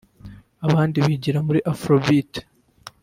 abandi 0.67 0.97
bigira 1.05 1.39
muri 1.47 1.59
Afro 1.73 1.95
Beat 2.05 2.31